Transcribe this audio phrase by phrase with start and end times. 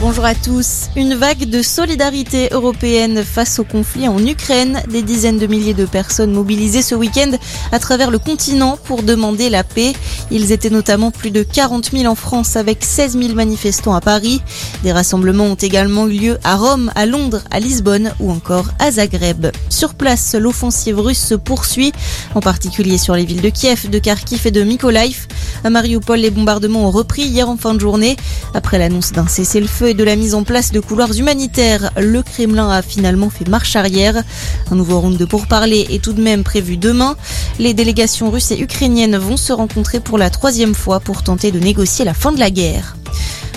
[0.00, 0.90] Bonjour à tous.
[0.94, 4.80] Une vague de solidarité européenne face au conflit en Ukraine.
[4.88, 7.32] Des dizaines de milliers de personnes mobilisées ce week-end
[7.72, 9.94] à travers le continent pour demander la paix.
[10.30, 14.40] Ils étaient notamment plus de 40 000 en France avec 16 000 manifestants à Paris.
[14.84, 18.92] Des rassemblements ont également eu lieu à Rome, à Londres, à Lisbonne ou encore à
[18.92, 19.48] Zagreb.
[19.68, 21.92] Sur place, l'offensive russe se poursuit,
[22.36, 25.26] en particulier sur les villes de Kiev, de Kharkiv et de Mykolaiv.
[25.64, 28.16] À Mariupol, les bombardements ont repris hier en fin de journée.
[28.54, 32.70] Après l'annonce d'un cessez-le-feu et de la mise en place de couloirs humanitaires, le Kremlin
[32.70, 34.22] a finalement fait marche arrière.
[34.70, 37.16] Un nouveau round de pourparlers est tout de même prévu demain.
[37.58, 41.58] Les délégations russes et ukrainiennes vont se rencontrer pour la troisième fois pour tenter de
[41.58, 42.97] négocier la fin de la guerre.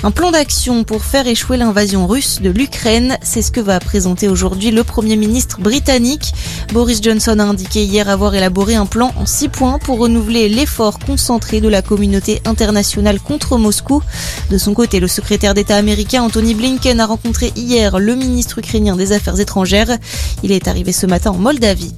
[0.04, 4.28] Un plan d'action pour faire échouer l'invasion russe de l'Ukraine, c'est ce que va présenter
[4.28, 6.34] aujourd'hui le Premier ministre britannique.
[6.74, 10.98] Boris Johnson a indiqué hier avoir élaboré un plan en six points pour renouveler l'effort
[10.98, 14.02] concentré de la communauté internationale contre Moscou.
[14.50, 18.96] De son côté, le secrétaire d'État américain Anthony Blinken a rencontré hier le ministre ukrainien
[18.96, 20.00] des Affaires étrangères.
[20.42, 21.94] Il est arrivé ce matin en Moldavie.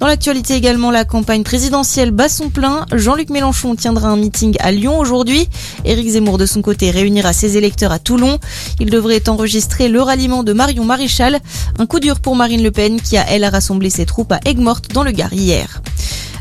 [0.00, 2.86] Dans l'actualité également, la campagne présidentielle bat son plein.
[2.90, 5.46] Jean-Luc Mélenchon tiendra un meeting à Lyon aujourd'hui.
[5.84, 8.38] Éric Zemmour, de son côté, réunira ses électeurs à Toulon.
[8.80, 11.38] Il devrait enregistrer le ralliement de Marion Maréchal.
[11.78, 14.90] Un coup dur pour Marine Le Pen, qui a, elle, rassemblé ses troupes à Aigues-Mortes
[14.94, 15.82] dans le Gard hier.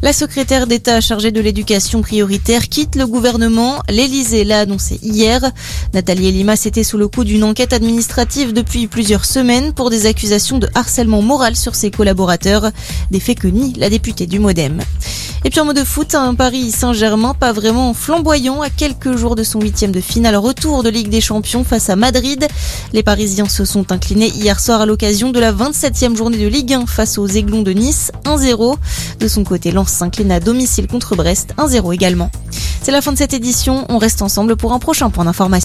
[0.01, 3.79] La secrétaire d'État chargée de l'éducation prioritaire quitte le gouvernement.
[3.89, 5.41] L'Élysée l'a annoncé hier.
[5.93, 10.57] Nathalie Elimas était sous le coup d'une enquête administrative depuis plusieurs semaines pour des accusations
[10.57, 12.71] de harcèlement moral sur ses collaborateurs,
[13.11, 14.81] des faits que nie la députée du Modem.
[15.45, 19.35] Et puis en mode de foot, un Paris Saint-Germain pas vraiment flamboyant à quelques jours
[19.35, 22.45] de son huitième de finale retour de Ligue des Champions face à Madrid.
[22.91, 26.73] Les Parisiens se sont inclinés hier soir à l'occasion de la 27e journée de Ligue
[26.73, 28.75] 1 face aux Aiglons de Nice 1-0.
[29.19, 32.31] De son côté, Lens s'incline à domicile contre Brest 1-0 également.
[32.81, 35.49] C'est la fin de cette édition, on reste ensemble pour un prochain point d'information.